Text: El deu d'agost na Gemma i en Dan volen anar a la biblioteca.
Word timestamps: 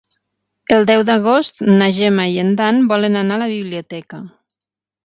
El 0.77 0.87
deu 0.91 1.03
d'agost 1.09 1.61
na 1.67 1.91
Gemma 1.99 2.27
i 2.33 2.41
en 2.47 2.51
Dan 2.63 2.83
volen 2.95 3.21
anar 3.25 3.39
a 3.39 3.45
la 3.45 3.53
biblioteca. 3.57 4.27